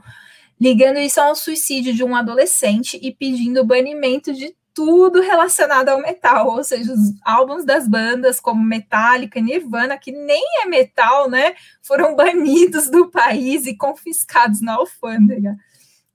[0.60, 6.02] ligando isso ao suicídio de um adolescente e pedindo o banimento de tudo relacionado ao
[6.02, 11.56] metal, ou seja, os álbuns das bandas como Metallica, Nirvana, que nem é metal, né,
[11.82, 15.56] foram banidos do país e confiscados na alfândega.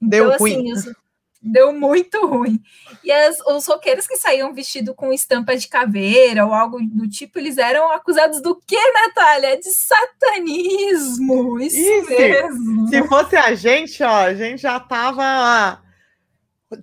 [0.01, 0.73] Deu Então, ruim.
[0.73, 0.85] os-
[1.43, 2.61] deu muito ruim.
[3.03, 7.39] E as- os roqueiros que saíam vestidos com estampa de caveira ou algo do tipo,
[7.39, 9.57] eles eram acusados do que, Natália?
[9.59, 11.59] De satanismo.
[11.61, 12.89] Isso Ih, se- mesmo.
[12.89, 15.81] Se fosse a gente, ó, a gente já tava.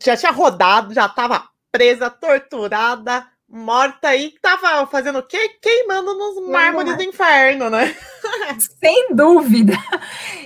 [0.04, 5.58] Já tinha rodado, já tava presa, torturada, morta e tava fazendo o quê?
[5.62, 7.96] Queimando nos mármores do inferno, né?
[8.80, 9.74] Sem dúvida.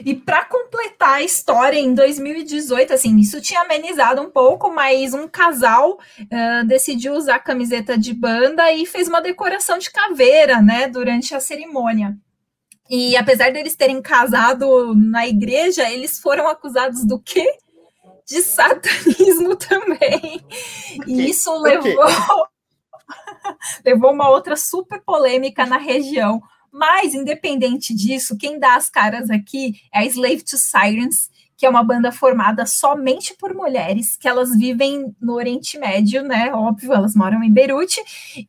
[0.05, 5.27] E para completar a história, em 2018, assim, isso tinha amenizado um pouco, mas um
[5.27, 5.99] casal
[6.31, 11.39] ah, decidiu usar camiseta de banda e fez uma decoração de caveira, né, durante a
[11.39, 12.15] cerimônia.
[12.89, 17.47] E apesar deles terem casado na igreja, eles foram acusados do quê?
[18.31, 20.41] De satanismo também.
[21.05, 22.05] E isso levou
[23.83, 26.41] levou uma outra super polêmica na região.
[26.71, 31.29] Mas, independente disso, quem dá as caras aqui é a Slave to Sirens,
[31.61, 36.51] que é uma banda formada somente por mulheres, que elas vivem no Oriente Médio, né?
[36.51, 38.01] Óbvio, elas moram em Beirute,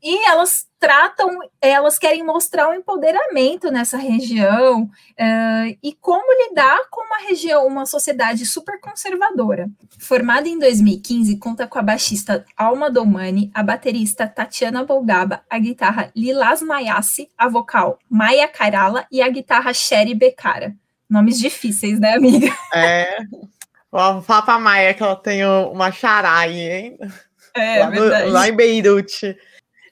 [0.02, 1.28] e elas tratam,
[1.60, 7.84] elas querem mostrar um empoderamento nessa região eh, e como lidar com uma região, uma
[7.84, 9.68] sociedade super conservadora.
[9.98, 16.10] Formada em 2015, conta com a baixista Alma Domani, a baterista Tatiana Bolgaba, a guitarra
[16.16, 20.74] Lilas Mayassi, a vocal Maya Karala e a guitarra Sherry Becara.
[21.12, 22.50] Nomes difíceis, né, amiga?
[22.74, 23.16] É.
[23.90, 26.98] Vamos falar pra Maia que ela tem uma chará aí, hein?
[27.54, 28.30] É, lá, no- verdade.
[28.30, 29.36] lá em Beirute.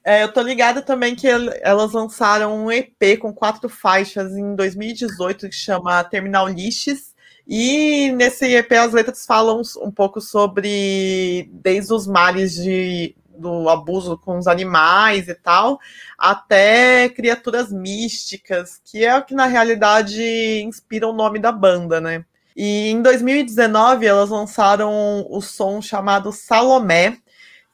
[0.03, 4.55] É, eu tô ligada também que el- elas lançaram um EP com quatro faixas em
[4.57, 7.11] 2018 que chama Terminal Lixes.
[7.47, 14.19] E nesse EP as letras falam um pouco sobre desde os males de, do abuso
[14.19, 15.79] com os animais e tal,
[16.19, 20.23] até criaturas místicas, que é o que na realidade
[20.63, 22.25] inspira o nome da banda, né?
[22.57, 27.17] E em 2019 elas lançaram o som chamado Salomé,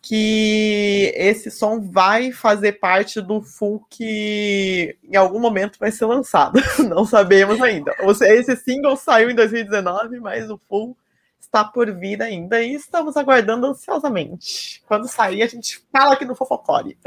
[0.01, 6.61] que esse som vai fazer parte do full que em algum momento vai ser lançado.
[6.89, 7.93] Não sabemos ainda.
[8.23, 10.97] Esse single saiu em 2019, mas o full
[11.57, 14.83] está por vir ainda e estamos aguardando ansiosamente.
[14.87, 16.99] Quando sair, a gente fala aqui no Fofocore.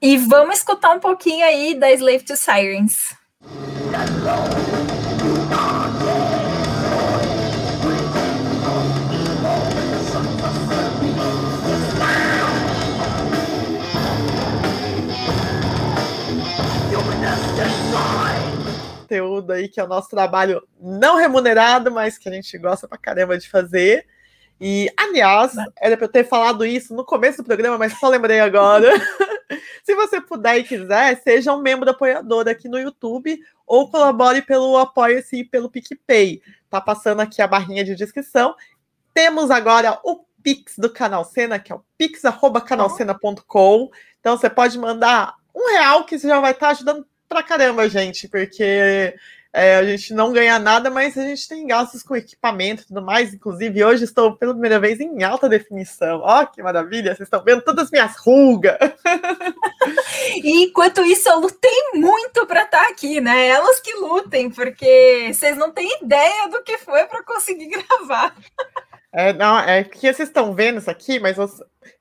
[0.00, 3.14] E vamos escutar um pouquinho aí da Slave to Sirens.
[19.12, 22.96] Conteúdo aí que é o nosso trabalho não remunerado, mas que a gente gosta pra
[22.96, 24.06] caramba de fazer.
[24.60, 28.40] E, aliás, era pra eu ter falado isso no começo do programa, mas só lembrei
[28.40, 28.88] agora.
[29.84, 34.78] Se você puder e quiser, seja um membro apoiador aqui no YouTube ou colabore pelo
[34.78, 36.40] Apoia-se e pelo PicPay.
[36.70, 38.54] Tá passando aqui a barrinha de descrição.
[39.12, 43.90] Temos agora o Pix do Canal Cena, que é o pix.canalcena.com.
[44.20, 48.28] Então você pode mandar um real que você já vai estar ajudando pra caramba, gente,
[48.28, 49.14] porque
[49.54, 53.02] é, a gente não ganha nada, mas a gente tem gastos com equipamento e tudo
[53.02, 53.34] mais.
[53.34, 56.20] Inclusive, hoje estou pela primeira vez em alta definição.
[56.22, 57.14] Ó, que maravilha!
[57.14, 58.78] Vocês estão vendo todas as minhas rugas.
[60.36, 63.48] E enquanto isso, eu lutei muito para estar aqui, né?
[63.48, 67.66] Elas que lutem, porque vocês não têm ideia do que foi para conseguir
[67.98, 68.34] gravar.
[69.12, 71.50] É, não, é porque vocês estão vendo isso aqui, mas eu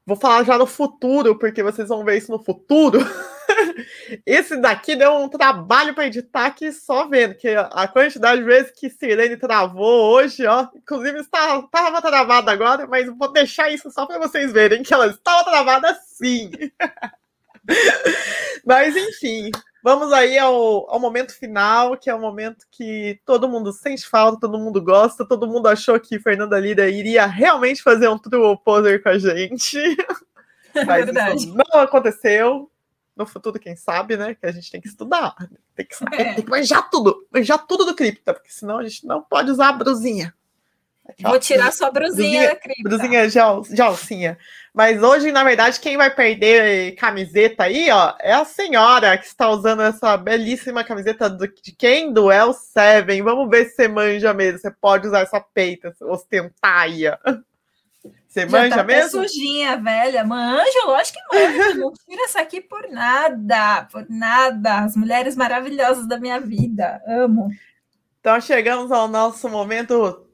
[0.06, 3.00] vou falar já no futuro, porque vocês vão ver isso no futuro.
[4.26, 8.72] Esse daqui deu um trabalho para editar aqui só vendo, que a quantidade de vezes
[8.72, 11.68] que Sirene travou hoje, ó, inclusive estava,
[12.02, 16.52] travada agora, mas vou deixar isso só para vocês verem que ela estava travada sim.
[18.66, 19.52] mas enfim,
[19.84, 24.40] vamos aí ao, ao momento final, que é o momento que todo mundo sente falta,
[24.42, 29.02] todo mundo gosta, todo mundo achou que Fernanda Lira iria realmente fazer um true poser
[29.02, 29.78] com a gente.
[30.86, 32.72] Mas isso não aconteceu
[33.16, 34.36] no futuro, quem sabe, né?
[34.36, 35.36] Que a gente tem que estudar,
[35.76, 36.34] tem que saber, é.
[36.34, 39.70] tem que manjar tudo, manjar tudo do cripta, porque senão a gente não pode usar
[39.70, 40.34] a brusinha.
[41.20, 42.84] Vou tirar sua brusinha, brusinha da cripta.
[42.84, 44.38] Brusinha de, al, de alcinha.
[44.74, 49.50] Mas hoje, na verdade, quem vai perder camiseta aí, ó, é a senhora que está
[49.50, 52.14] usando essa belíssima camiseta do, de quem?
[52.14, 53.22] Do El Seven.
[53.24, 54.60] Vamos ver se você manja mesmo.
[54.60, 57.18] Você pode usar essa peita, ostentar aí, ó.
[58.32, 59.28] Você manja tá mesmo?
[59.28, 60.24] sujinha, velha.
[60.24, 61.74] Manjo, lógico que manja.
[61.76, 64.86] Não tira essa aqui por nada, por nada.
[64.86, 67.02] As mulheres maravilhosas da minha vida.
[67.06, 67.50] Amo.
[68.22, 70.26] Então chegamos ao nosso momento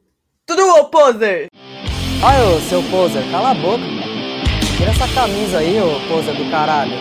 [0.46, 1.48] True Poser.
[2.24, 3.84] Ai, ô, seu poser, cala a boca.
[4.78, 6.94] Tira essa camisa aí, ô poser do caralho.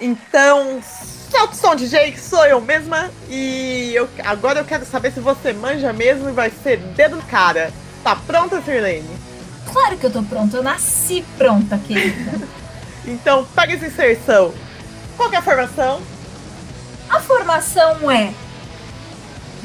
[0.00, 3.12] Então, solta o som DJ, que sou eu mesma.
[3.28, 7.22] E eu, agora eu quero saber se você manja mesmo e vai ser dedo no
[7.22, 7.72] cara.
[8.04, 9.08] Tá pronta, Sirlene?
[9.72, 12.38] Claro que eu tô pronta, eu nasci pronta, querida.
[13.06, 14.52] então, pega essa inserção.
[15.16, 16.02] Qual é a formação?
[17.08, 18.34] A formação é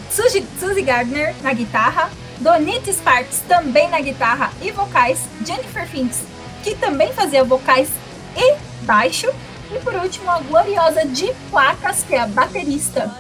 [0.10, 2.10] Suzy, Suzy Gardner na guitarra,
[2.40, 6.22] Donita Sparks também na guitarra e vocais, Jennifer Finks,
[6.64, 7.90] que também fazia vocais
[8.38, 9.28] e baixo,
[9.70, 13.14] e por último a gloriosa de placas, que é a baterista.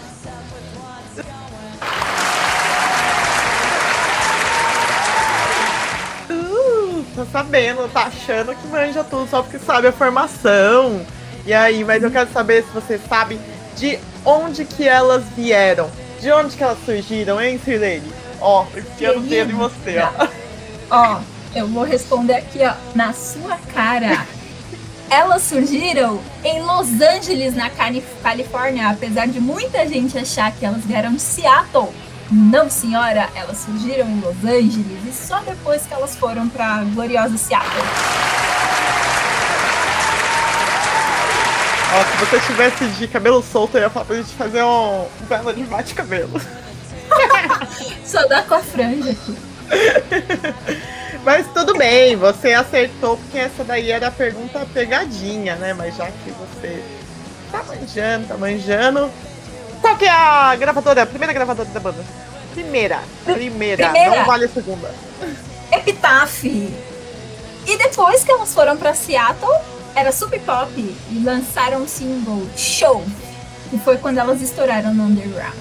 [7.31, 11.05] Sabendo, tá achando que manja tudo só porque sabe a formação.
[11.45, 13.39] E aí, mas eu quero saber se você sabe
[13.75, 15.89] de onde que elas vieram.
[16.19, 18.11] De onde que elas surgiram, hein, Sirene?
[18.41, 20.27] Ó, enfiando o dedo em você, ó.
[20.91, 21.19] Ó,
[21.55, 24.25] eu vou responder aqui, ó, na sua cara.
[25.09, 31.13] elas surgiram em Los Angeles, na Califórnia, apesar de muita gente achar que elas vieram
[31.13, 31.89] de Seattle.
[32.31, 37.35] Não, senhora, elas surgiram em Los Angeles e só depois que elas foram para gloriosa
[37.37, 37.83] Seattle.
[41.91, 45.25] Ó, se você tivesse de cabelo solto, eu ia falar pra gente fazer um, um
[45.27, 46.39] belo de bate-cabelo.
[48.05, 49.35] só dá com a franja aqui.
[51.25, 55.73] Mas tudo bem, você acertou, porque essa daí era a pergunta pegadinha, né?
[55.73, 56.83] Mas já que você
[57.51, 59.11] tá manjando, tá manjando,
[59.81, 62.05] qual que é a gravadora, a primeira gravadora da banda?
[62.51, 62.99] Primeira.
[63.25, 64.17] Primeira, primeira.
[64.17, 64.93] não vale a segunda.
[65.71, 66.43] Epitaph.
[66.43, 69.53] E depois que elas foram para Seattle,
[69.95, 73.03] era Sub Pop e lançaram o single Show,
[73.69, 75.55] que foi quando elas estouraram no underground.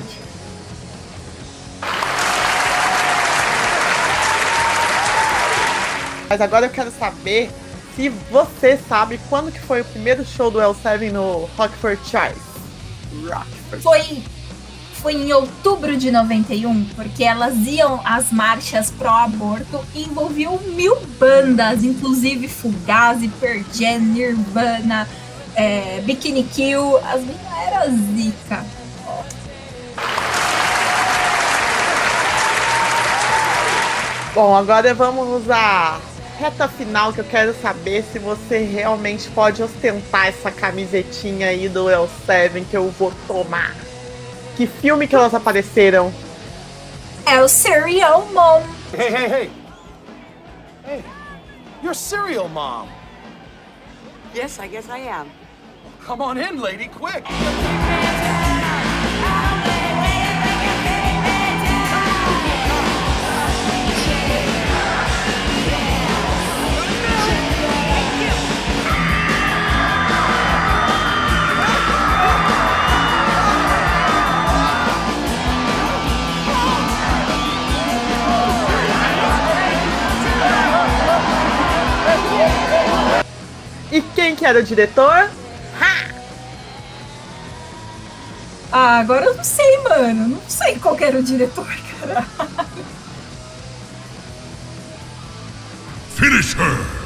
[6.28, 7.50] Mas agora eu quero saber
[7.96, 12.57] se você sabe quando que foi o primeiro show do L7 no Rockford Charles.
[13.28, 13.46] Rock.
[13.82, 14.22] Foi,
[14.94, 21.84] foi em outubro de 91, porque elas iam às marchas pró-aborto e envolviam mil bandas,
[21.84, 25.08] inclusive Fugazi, Pearl Jam, Nirvana,
[25.54, 26.98] é, Bikini Kill.
[26.98, 28.64] As minhas era zica.
[34.34, 35.98] Bom, agora vamos à
[36.38, 41.86] reta final que eu quero saber se você realmente pode ostentar essa camisetinha aí do
[41.86, 43.74] L7 que eu vou tomar.
[44.56, 46.14] Que filme que elas apareceram?
[47.26, 48.62] É o Serial Mom.
[48.96, 49.50] Hey, hey, hey.
[50.86, 51.04] Hey,
[51.82, 52.88] you're Serial Mom.
[54.34, 55.26] Yes, I guess I am.
[56.06, 57.24] Come on in, lady, quick.
[84.28, 85.30] Quem que era o diretor?
[85.80, 86.08] Ha!
[88.70, 90.28] Ah, agora eu não sei, mano.
[90.28, 91.66] Não sei qual era o diretor,
[91.98, 92.26] cara.
[96.14, 96.98] Finish her!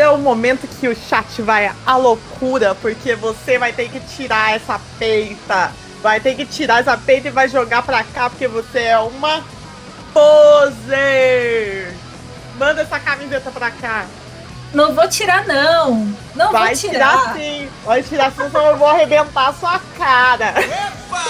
[0.00, 4.54] É o momento que o chat vai à loucura, porque você vai ter que tirar
[4.54, 5.72] essa peita.
[6.00, 9.42] Vai ter que tirar essa peita e vai jogar pra cá, porque você é uma
[10.12, 11.92] poser!
[12.56, 14.06] Manda essa camiseta pra cá.
[14.72, 16.14] Não vou tirar, não.
[16.34, 17.18] Não Vai vou tirar.
[17.20, 17.68] tirar sim.
[17.84, 20.54] Vai tirar sim, senão eu vou arrebentar a sua cara.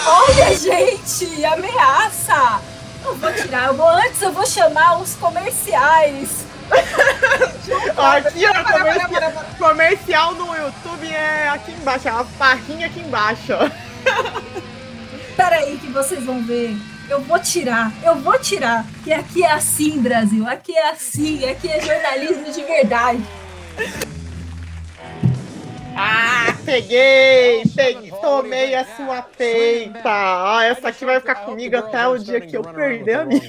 [0.07, 2.61] Olha, gente, ameaça.
[3.05, 3.67] Não vou tirar.
[3.69, 6.47] Eu vou, antes eu vou chamar os comerciais.
[7.97, 13.53] Aqui, ó, comercial, comercial no YouTube é aqui embaixo, é uma barrinha aqui embaixo.
[15.37, 16.77] Peraí que vocês vão ver.
[17.09, 18.85] Eu vou tirar, eu vou tirar.
[19.03, 20.47] Que aqui é assim, Brasil.
[20.47, 23.23] Aqui é assim, aqui é jornalismo de verdade.
[25.97, 30.03] Ah, peguei, peguei, tomei a sua peita.
[30.05, 33.43] Ah, essa aqui vai ficar comigo até o dia que eu perder a minha.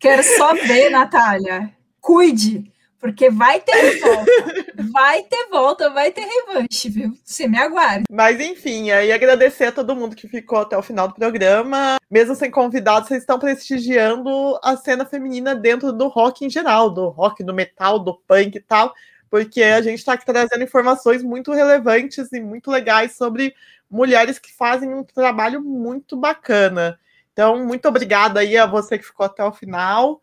[0.00, 1.70] Quero só ver, Natália.
[2.00, 4.30] Cuide, porque vai ter volta.
[4.92, 7.12] Vai ter volta, vai ter revanche, viu?
[7.24, 8.04] Você me aguarde.
[8.10, 11.98] Mas enfim, aí agradecer a todo mundo que ficou até o final do programa.
[12.08, 17.08] Mesmo sem convidados, vocês estão prestigiando a cena feminina dentro do rock em geral, do
[17.08, 18.94] rock, do metal, do punk e tal,
[19.28, 23.54] porque a gente está aqui trazendo informações muito relevantes e muito legais sobre
[23.90, 26.98] mulheres que fazem um trabalho muito bacana.
[27.32, 30.20] Então, muito obrigada aí a você que ficou até o final.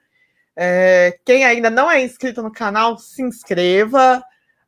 [0.55, 4.23] É, quem ainda não é inscrito no canal, se inscreva,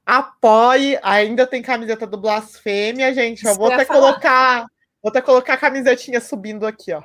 [0.06, 1.00] apoie.
[1.02, 3.46] Ainda tem camiseta do Blasfêmia, gente.
[3.46, 4.00] Eu Isso vou até falar.
[4.00, 4.60] colocar,
[5.02, 7.04] vou até colocar a camisetinha subindo aqui, ó.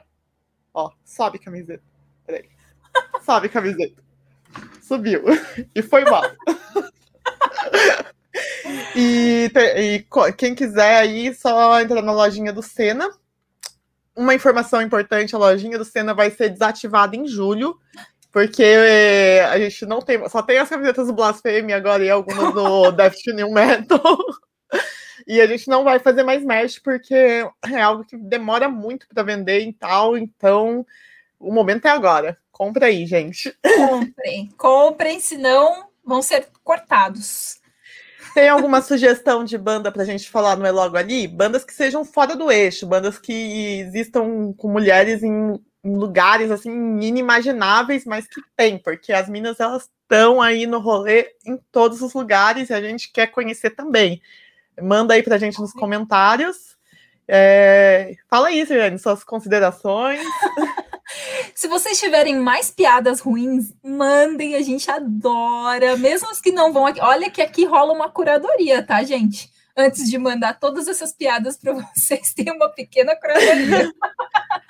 [0.75, 1.83] Ó, sobe camiseta.
[2.27, 2.49] Peraí.
[3.25, 4.03] Sobe camiseta.
[4.83, 5.23] Subiu.
[5.75, 6.23] E foi mal.
[8.97, 10.07] E, e
[10.37, 13.11] quem quiser aí, só entrar na lojinha do Senna.
[14.15, 17.79] Uma informação importante, a lojinha do Senna vai ser desativada em julho,
[18.33, 22.55] porque eh, a gente não tem, só tem as camisetas do Blasphemy agora e algumas
[22.55, 22.91] do
[23.35, 24.03] New Metal.
[25.27, 29.23] E a gente não vai fazer mais merch porque é algo que demora muito para
[29.23, 30.85] vender e tal, então
[31.39, 32.39] o momento é agora.
[32.51, 33.55] Compra aí, gente.
[33.77, 37.61] Comprem, comprem, senão vão ser cortados.
[38.35, 41.29] Tem alguma sugestão de banda pra gente falar no É Logo Ali?
[41.29, 48.05] Bandas que sejam fora do eixo, bandas que existam com mulheres em lugares assim inimagináveis,
[48.05, 52.71] mas que tem, porque as minas elas estão aí no rolê em todos os lugares
[52.71, 54.21] e a gente quer conhecer também.
[54.81, 56.77] Manda aí pra gente nos comentários.
[57.27, 60.21] É, Fala aí, Sirene, suas considerações.
[61.55, 65.97] Se vocês tiverem mais piadas ruins, mandem, a gente adora.
[65.97, 67.01] Mesmo as que não vão aqui.
[67.01, 69.52] Olha que aqui rola uma curadoria, tá, gente?
[69.77, 73.91] Antes de mandar todas essas piadas para vocês, tem uma pequena curadoria.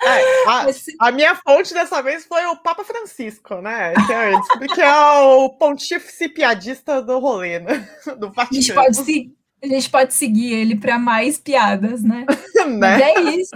[0.01, 0.65] É, a,
[1.07, 3.93] a minha fonte dessa vez foi o Papa Francisco, né?
[4.07, 4.31] Que é,
[4.75, 7.89] que é o pontífice piadista do rolê, né?
[8.17, 8.81] Do A gente Vaticano.
[8.81, 12.25] pode, se- a gente pode seguir ele para mais piadas, né?
[12.65, 12.77] Né?
[12.77, 13.55] Mas é isso.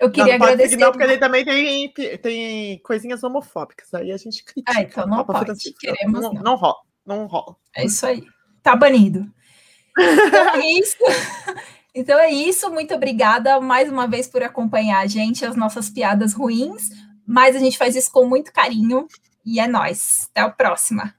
[0.00, 0.76] Eu queria não, não agradecer.
[0.76, 3.92] não, porque ele também tem, tem coisinhas homofóbicas.
[3.94, 4.72] Aí a gente critica.
[4.78, 5.76] Ah, então não o Papa pode, Francisco.
[5.80, 6.42] queremos não, não.
[6.42, 6.76] não rola.
[7.04, 7.56] Não rola.
[7.74, 8.22] É isso aí.
[8.62, 9.26] Tá banido.
[9.98, 10.96] Então é isso.
[11.94, 12.70] Então é isso.
[12.70, 16.90] Muito obrigada mais uma vez por acompanhar a gente, as nossas piadas ruins.
[17.26, 19.08] Mas a gente faz isso com muito carinho.
[19.44, 20.28] E é nóis.
[20.30, 21.17] Até a próxima.